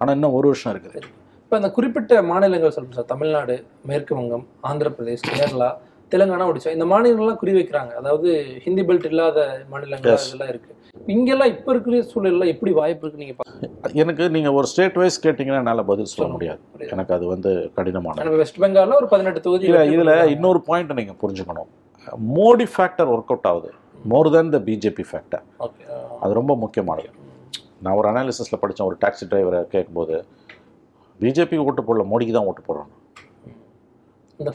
[0.00, 1.00] ஆனால் இன்னும் ஒரு வருஷம் இருக்குது.
[1.42, 3.54] இப்போ அந்த குறிப்பிட்ட மாநிலங்கள் சொல்லுங்கள் சார் தமிழ்நாடு
[3.90, 5.70] மேற்கு வங்கம் ஆந்திர பிரதேஷ் கேரளா
[6.12, 7.92] தெலுங்கானா ஒடிச்சா இந்த மாநிலங்கள்லாம் குறி வைக்கிறாங்க.
[8.00, 8.28] அதாவது
[8.64, 9.38] ஹிந்தி பெல்ட் இல்லாத
[9.72, 10.22] மாநிலங்கள்.
[10.28, 10.70] இதெல்லாம் இருக்கு.
[11.14, 13.34] இங்கெல்லாம் இப்ப இருக்கிற சூழல்ல எப்படி வாய்ப்பு இருக்கு நீங்க
[14.02, 16.60] எனக்கு நீங்கள் ஒரு ஸ்டேட் வைஸ் கேட்டிங்கன்னா என்னால் பதில் சொல்ல முடியாது.
[16.94, 18.24] எனக்கு அது வந்து கடினமானது.
[18.28, 20.12] நம்ம வெஸ்ட் பெங்கால்ல ஒரு பதினெட்டு தொகுதி இதில்.
[20.34, 21.70] இன்னொரு பாயிண்ட் நீங்கள் புரிஞ்சுக்கணும்.
[22.36, 23.70] மோடி ஃபேக்டர் ஒர்க் அவுட் ஆகுது.
[24.12, 25.44] More than the BJP factor.
[26.22, 27.10] அது ரொம்ப முக்கியமானது.
[27.84, 30.16] நான் ஒரு அனாலிசிஸில் படித்தேன் ஒரு டாக்ஸி டிரைவரை கேட்கும்போது
[31.20, 32.62] பிஜேபிக்கு ஓட்டு போடல மோடிக்கு தான் ஓட்டு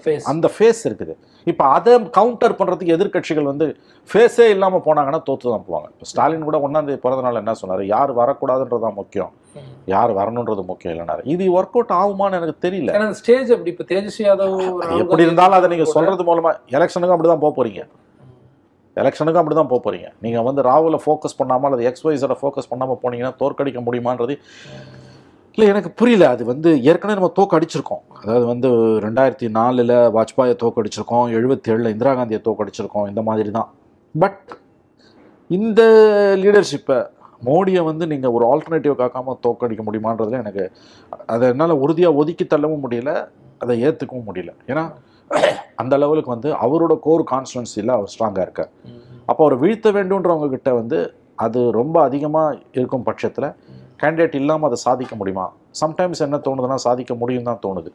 [0.04, 1.14] ஃபேஸ் அந்த ஃபேஸ் இருக்குது.
[1.52, 3.66] இப்போ அதை கவுண்டர் பண்ணுறதுக்கு எதிர்க்கட்சிகள் வந்து
[4.10, 5.88] ஃபேஸே இல்லாமல் போனாங்கன்னா தோத்து தான் போவாங்க.
[5.94, 7.84] இப்போ ஸ்டாலின் கூட ஒன்றாந்தேதி பிறந்த நாள் என்ன சொன்னார்?
[7.94, 9.34] யார் வரக்கூடாதுன்றது தான் முக்கியம்
[9.94, 13.12] யார் வரணுன்றது முக்கியம் இல்லைனாரு இது ஒர்க் அவுட் ஆகுமான்னு எனக்கு தெரியல.
[13.22, 14.58] ஸ்டேஜ் அப்படி இப்ப தேஜஸ்வி யாதவ்
[15.04, 17.84] எப்படி இருந்தாலும் அதை நீங்கள் சொல்கிறது மூலமாக எலெக்ஷனுக்கும் அப்படி தான் போக போகிறீங்க
[18.98, 23.34] எலெக்ஷனுக்கும் அப்படி தான் போக போகிறீங்க நீங்கள் வந்து ராகுலை ஃபோக்கஸ் பண்ணாமல் அல்லது எக்ஸ்வைஸோட ஃபோக்கஸ் பண்ணாமல் போனீங்கன்னா
[23.42, 24.36] தோற்கடிக்க முடியுமான்றது
[25.56, 26.24] இல்லை எனக்கு புரியல.
[26.34, 28.70] அது வந்து ஏற்கனவே நம்ம தோக்கடிச்சிருக்கோம் அதாவது வந்து
[29.06, 33.70] ரெண்டாயிரத்தி நாலில் வாஜ்பாயை தோக்கடிச்சிருக்கோம் எழுபத்தி ஏழில் இந்திரா காந்தியை தோக்கடிச்சிருக்கோம் இந்த மாதிரி தான்.
[34.16, 34.42] பட்
[35.50, 35.82] இந்த
[36.42, 36.98] லீடர்ஷிப்பை
[37.48, 40.66] மோடியை வந்து நீங்கள் ஒரு ஆல்டர்னேட்டிவ் காக்காமல் தோக்கடிக்க முடியுமான்றதுல எனக்கு
[41.34, 43.14] அதை என்னால் உறுதியாக ஒதுக்கி தள்ளவும் முடியல
[43.64, 44.52] அதை ஏற்றுக்கவும் முடியல.
[44.72, 44.84] ஏன்னா
[45.84, 48.72] அந்த லெவலுக்கு வந்து அவரோட கோர் கான்ஸ்டுவன்சியில் அவர் ஸ்ட்ராங்காக இருக்கார்.
[49.30, 51.00] அப்போ அவர் வீழ்த்த வேண்டுன்றவங்க கிட்ட வந்து
[51.46, 53.50] அது ரொம்ப அதிகமாக இருக்கும் பட்சத்தில்
[54.02, 55.46] கேண்டிடேட் இல்லாமல் அதை சாதிக்க முடியுமா?
[55.82, 57.92] சம்டைம்ஸ் என்ன தோணுதுன்னா சாதிக்க முடியும் தான் தோணுது.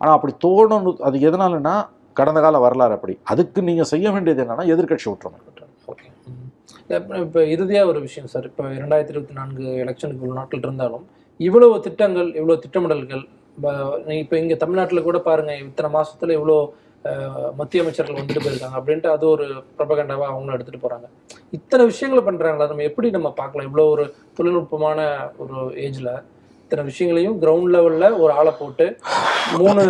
[0.00, 1.74] ஆனால் அப்படி தோணணும் அது எதனாலன்னா
[2.20, 3.14] கடந்த கால வரலாறு அப்படி.
[3.32, 5.38] அதுக்கு நீங்கள் செய்ய வேண்டியது என்னன்னா எதிர்க்கட்சி ஒற்றுமை.
[5.92, 6.06] ஓகே
[7.24, 11.04] இப்போ இறுதியாக ஒரு விஷயம் சார் இப்போ இரண்டாயிரத்தி இருபத்தி நான்கு எலெக்ஷனுக்கு இவ்வளோ நாட்கள் இருந்தாலும்
[11.40, 13.24] இவ்வளவு திட்டங்கள் இவ்வளோ திட்டமிடல்கள்
[14.22, 16.56] இப்போ இங்கே தமிழ்நாட்டில் கூட பாருங்கள் இத்தனை மாதத்தில் இவ்வளோ
[17.58, 18.78] மத்திய அமைச்சர்கள் வந்துட்டு போயிருக்காங்க.
[18.80, 19.46] அப்படின்ட்டு அது ஒரு
[19.78, 21.06] பிரபகண்டாவாக அவங்களும் எடுத்துட்டு போறாங்க.
[21.50, 22.68] இத்தனை விஷயங்களை பண்றாங்களா?
[22.72, 23.68] நம்ம எப்படி நம்ம பார்க்கலாம்?
[23.68, 24.06] இவ்வளோ ஒரு
[24.38, 25.08] தொழில்நுட்பமான
[25.44, 26.10] ஒரு ஏஜ்ல
[26.62, 28.86] இத்தனை விஷயங்களையும் கிரவுண்ட் லெவல்ல ஒரு ஆளை போட்டு
[29.58, 29.82] மூணு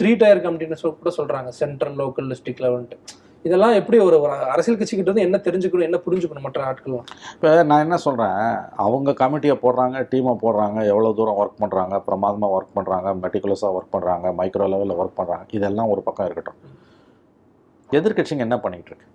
[0.00, 1.50] த்ரீ டயர் கமிட்டின்னு சொல் கூட சொல்றாங்க.
[1.62, 2.98] சென்ட்ரல் லோக்கல் டிஸ்ட்ரிக்ட் லெவல்ட்டு
[3.44, 4.16] இதெல்லாம் எப்படி ஒரு
[4.52, 8.38] அரசியல் கட்சிக்கிட்ட இருந்து என்ன தெரிஞ்சுக்கணும் என்ன புரிஞ்சுக்கணும் மற்ற ஆட்கள்லாம் இப்போ நான் என்ன சொல்கிறேன்
[8.84, 14.32] அவங்க கமிட்டியை போடுறாங்க டீமை போடுறாங்க எவ்வளோ தூரம் ஒர்க் பண்ணுறாங்க பிரமாதமாக ஒர்க் பண்ணுறாங்க மெட்டிகுலஸாக ஒர்க் பண்ணுறாங்க
[14.38, 16.60] மைக்ரோ லெவலில் ஒர்க் பண்ணுறாங்க இதெல்லாம் ஒரு பக்கம் இருக்கட்டும்.
[17.90, 19.08] எதிர்க்கட்சிங்க என்ன பண்ணிகிட்டு இருக்கு?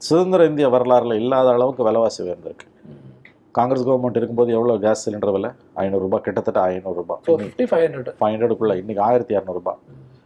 [0.00, 2.66] சுதந்திர இந்திய வரலாறுல இல்லாத அளவுக்கு விலைவாசி உயர்ந்திருக்கு.
[3.58, 5.50] காங்கிரஸ் கவர்மெண்ட் இருக்கும்போது எவ்வளோ கேஸ் சிலிண்டர் விலை?
[5.84, 7.16] ஐநூறுரூபா கிட்டத்தட்ட ஐநூறுரூபா
[7.72, 9.74] ஃபைவ் ஹண்ட்ரட் ஃபைவ் ஹண்ட்ரடுக்குள்ளே இன்றைக்கி ஆயிரத்தி இரநூறுபா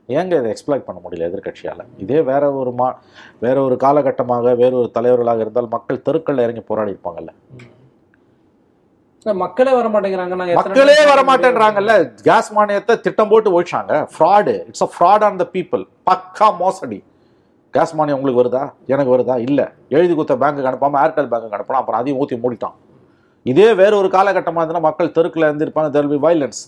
[0.08, 1.84] ஏங்க இதை எக்ஸ்ப்ளாய்ட் பண்ண முடியல எதிர்க்கட்சியால்?
[2.04, 2.88] இதே வேற ஒரு மா
[3.44, 7.32] வேற ஒரு காலகட்டமாக வேற ஒரு தலைவர்களாக இருந்தால் மக்கள் தெருக்கள்ல இறங்கி போராடி இருப்பாங்கல்ல?
[9.26, 11.92] மக்களே வர மாட்டேங்கிறாங்க மக்களே வர மாட்டேன்றாங்கல்ல
[12.28, 13.92] கேஸ் மானியத்தை திட்டம் போட்டு ஒழிச்சாங்க.
[14.14, 16.98] Fraud it's a fraud on the people பக்கா மோசடி.
[17.74, 18.64] கேஸ் மானியம் உங்களுக்கு வருதா?
[18.94, 19.36] எனக்கு வருதா?
[19.48, 19.60] இல்ல.
[19.96, 22.76] எழுதி கொடுத்த பேங்க்குக்கு அனுப்பாம ஏர்டெல் பேங்க்குக்கு அனுப்பலாம் அப்புறம் அதையும் ஊத்தி மூடிட்டான்.
[23.46, 26.60] இதே வேற ஒரு காலகட்டமா இருந்தா மக்கள் தெருக்குள்ள இருந்திருப்பாங்க தெர் பி வைலன்ஸ்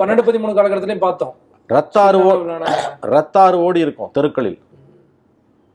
[0.00, 1.34] பன்னெண்டு பதிமூணு காலகட்டத்திலையும் பார்த்தோம்.
[1.74, 2.18] ரத்தாறு
[3.14, 4.58] ரத்தாறு ஓடி இருக்கும் தெருக்களில்.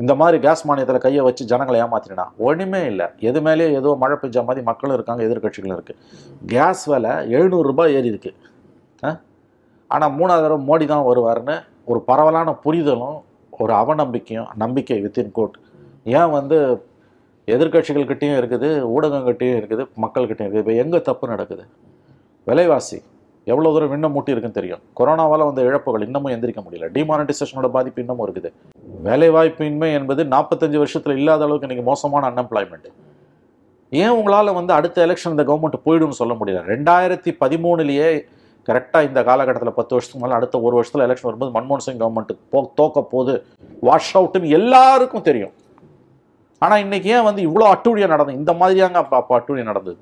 [0.03, 3.05] இந்த மாதிரி கேஸ் மானியத்தில் கையை வச்சு ஜனங்களை ஏமாத்தினா ஒன்றுமே இல்லை.
[3.29, 5.95] எது மேலேயே ஏதோ மழை பெஞ்ச மாதிரி மக்களும் இருக்காங்க எதிர்க்கட்சிகளும் இருக்கு.
[6.53, 8.33] கேஸ் விலை எழுநூறு ரூபாய் ஏறி இருக்கு.
[9.93, 11.55] ஆனால் மூணாவது தடவை மோடி தான் வருவார்னு
[11.91, 13.17] ஒரு பரவலான புரிதலும்
[13.63, 15.57] ஒரு அவநம்பிக்கையும் நம்பிக்கை வித்தின் கோட்
[16.19, 16.57] ஏன் வந்து
[17.55, 20.63] எதிர்க்கட்சிகள்கிட்டயும் இருக்குது ஊடகங்கள்கிட்டயும் இருக்குது மக்கள்கிட்டயும் இருக்குது.
[20.65, 21.65] இப்போ எங்கே தப்பு நடக்குது?
[22.47, 22.97] விலைவாசி.
[23.51, 24.81] எவ்வளோ தூரம் இன்னும் மூட்டி இருக்குன்னு தெரியும்.
[24.99, 26.87] கொரோனாவால் வந்த இழப்புகள் இன்னமும் எந்திரிக்க முடியல.
[26.95, 28.49] டிமானிட்டைசேஷனோட பாதிப்பு இன்னமும் இருக்குது.
[29.07, 32.87] வேலைவாய்ப்பின்மை என்பது நாற்பத்தஞ்சு வருஷத்தில் இல்லாத அளவுக்கு இன்னைக்கு மோசமான அன்எம்ப்ளாய்மெண்ட்
[33.91, 36.61] ஏன் உங்களால் வந்து அடுத்த எலெக்ஷன் இந்த கவர்மெண்ட் போயிடும்னு சொல்ல முடியல?
[36.73, 38.09] ரெண்டாயிரத்தி பதிமூணுலேயே
[38.67, 42.59] கரெக்டாக இந்த காலகட்டத்தில் பத்து வருஷத்துக்கு மேலே அடுத்த ஒரு வருஷத்தில் எலெக்ஷன் வரும்போது மன்மோகன் சிங் கவர்மெண்ட் போ
[42.79, 43.33] தோக்க போது
[43.87, 45.53] வாஷ் அவுட்டுன்னு எல்லாருக்கும் தெரியும்.
[46.61, 49.99] ஆனால் இன்றைக்கி ஏன் வந்து இவ்வளோ அட்டூழியம் நடந்தது இந்த மாதிரியாங்க அப்போ அப்போ அட்டூழியம் நடந்தது?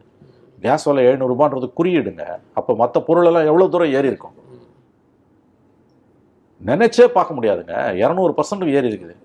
[0.65, 2.25] கேஸ் விலை எழுநூறுபான்றது குறியீடுங்க.
[2.59, 4.35] அப்போ மற்ற பொருளெல்லாம் எவ்வளோ தூரம் ஏறி இருக்கும்?
[6.69, 7.75] நினைச்சே பார்க்க முடியாதுங்க.
[8.03, 9.15] இரநூறு பர்சன்ட் ஏறி இருக்குது.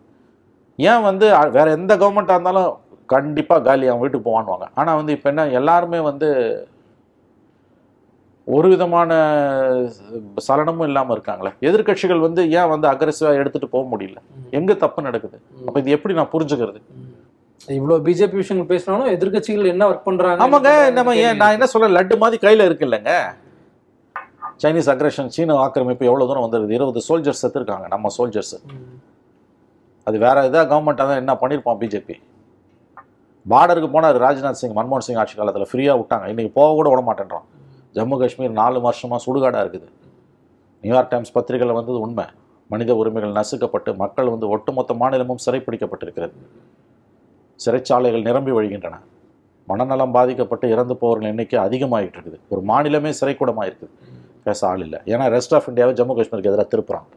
[0.90, 1.26] ஏன் வந்து
[1.58, 2.72] வேற எந்த கவர்மெண்ட்டாக இருந்தாலும்
[3.12, 4.66] கண்டிப்பாக காலி அவன் வீட்டுக்கு போவான்னுவாங்க.
[4.80, 6.28] ஆனால் வந்து இப்போ என்ன எல்லாருமே வந்து
[8.56, 9.10] ஒரு விதமான
[10.46, 11.50] சலனமும் இல்லாமல் இருக்காங்களே.
[11.68, 14.20] எதிர்க்கட்சிகள் வந்து ஏன் வந்து அக்ரெசிவாக எடுத்துட்டு போக முடியல?
[14.58, 15.36] எங்கே தப்பு நடக்குது?
[15.66, 16.80] அப்போ இது எப்படி நான் புரிஞ்சுக்கிறது?
[17.76, 22.16] இவ்வளவு பிஜேபி விஷயங்கள் பேசினாலும் எதிர்க்கட்சிகள் என்ன ஒர்க் பண்றாங்க ஆமாங்க நம்ம ஏன் நான் என்ன சொல்றேன் லட்டு
[22.22, 23.12] மாதிரி கையில் இருக்கு இல்லைங்க.
[24.62, 26.76] சைனீஸ் அக்ரஷன் சீன ஆக்கிரமிப்பு எவ்வளோ தூரம் வந்துருக்குது?
[26.78, 28.56] இருபது சோல்ஜர்ஸ் செத்துருக்காங்க நம்ம சோல்ஜர்ஸ்.
[30.06, 32.16] அது வேற ஏதாவது கவர்மெண்ட்டாக தான் என்ன பண்ணியிருப்பான் பிஜேபி
[33.52, 36.24] பார்டருக்கு போனார் ராஜ்நாத் சிங் மன்மோகன் சிங் ஆட்சி காலத்தில் ஃப்ரீயாக விட்டாங்க.
[36.32, 37.46] இன்னைக்கு போக கூட விட மாட்டேன்றான்.
[37.96, 39.88] ஜம்மு காஷ்மீர் நாலு வருஷமாக சுடுகாடாக இருக்குது.
[40.84, 42.26] நியூயார்க் டைம்ஸ் பத்திரிகையில் வந்தது உண்மை.
[42.72, 46.34] மனித உரிமைகள் நசுக்கப்பட்டு மக்கள் வந்து ஒட்டுமொத்த மாநிலமும் சிறைப்பிடிக்கப்பட்டிருக்கிறது.
[47.64, 48.96] சிறைச்சாலைகள் நிரம்பி வழிகின்றன.
[49.68, 53.94] மனநலம் பாதிக்கப்பட்டு இறந்து போகிறவர்கள் எண்ணிக்கை அதிகமாகிட்டு இருக்குது ஒரு மாநிலமே சிறைக்கூடமாக இருக்குது
[54.46, 54.98] பேச ஆள் இல்லை.
[55.12, 57.08] ஏன்னா ரெஸ்ட் ஆஃப் இந்தியாவை ஜம்மு காஷ்மீருக்கு எதிராக திருப்புறான்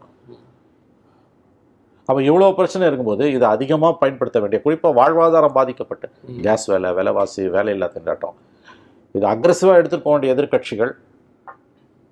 [2.09, 6.07] அப்போ இவ்வளோ பிரச்சனை இருக்கும்போது இதை அதிகமாக பயன்படுத்த வேண்டிய குறிப்பாக வாழ்வாதாரம் பாதிக்கப்பட்டு.
[6.45, 8.35] கேஸ் வேலை விலைவாசி வேலையில்லா திண்டாட்டம்.
[9.15, 10.91] இது அக்ரெசிவாக எடுத்துட்டு போக வேண்டிய எதிர்க்கட்சிகள்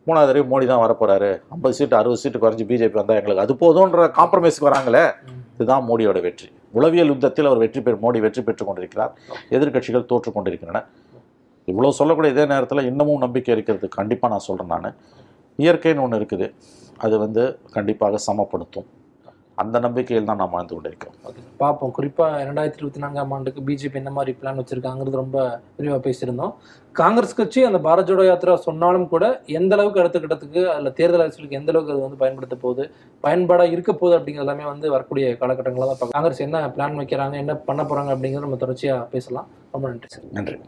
[0.08, 1.32] மூணாவது தடவை மோடி தான் வரப்போறாரு.
[1.56, 5.06] ஐம்பது சீட்டு அறுபது சீட்டு குறைஞ்சி பிஜேபி வந்தால் எங்களுக்கு அது போதுன்ற காம்ப்ரமைஸ்க்கு வராங்களே.
[5.60, 6.48] இதுதான் மோடியோட வெற்றி.
[6.78, 9.14] உளவியல் யுத்தத்தில் அவர் வெற்றி பெற்று மோடி வெற்றி பெற்றுக் கொண்டிருக்கிறார்.
[9.56, 10.82] எதிர்கட்சிகள் தோற்று கொண்டிருக்கின்றன.
[11.72, 13.88] இவ்வளோ சொல்லக்கூடிய இதே நேரத்தில் இன்னமும் நம்பிக்கை இருக்கிறது.
[13.98, 14.96] கண்டிப்பாக நான் சொல்கிறேன் நான்.
[15.64, 16.48] இயற்கைன்னு ஒன்று இருக்குது.
[16.98, 18.88] அது வந்து கண்டிப்பாக சமப்படுத்தும்.
[19.60, 21.16] அந்த நம்பிக்கையில் தான் நாம் வாழ்ந்து கொண்டிருக்கிறோம்.
[21.28, 21.42] ஓகே.
[21.58, 21.92] பார்ப்போம்.
[21.92, 25.38] குறிப்பாக ரெண்டாயிரத்தி இருபத்தி நான்காம் ஆண்டுக்கு பிஜேபி என்ன மாதிரி பிளான் வச்சிருக்காங்கிறது ரொம்ப
[25.78, 26.54] விரிவாக பேசியிருந்தோம்.
[26.96, 29.26] காங்கிரஸ் கட்சி அந்த பாரத் ஜோடோ யாத்திரா சொன்னாலும் கூட
[29.60, 32.86] எந்த அளவுக்கு அடுத்த கட்டத்துக்கு அதில் தேர்தல் அரசியலுக்கு எந்த அளவுக்கு அது வந்து பயன்படுத்த போகுது
[33.24, 36.14] பயன்பாடாக இருக்க போகுது அப்படிங்கிறது எல்லாமே வந்து வரக்கூடிய காலகட்டங்களில் தான்.
[36.18, 39.50] காங்கிரஸ் என்ன பிளான் வைக்கிறாங்க என்ன பண்ண போகிறாங்க அப்படிங்கிறத நம்ம தொடர்ச்சியாக பேசலாம்.
[39.72, 40.28] ரொம்ப நன்றி சார்.
[40.32, 40.60] நன்றி.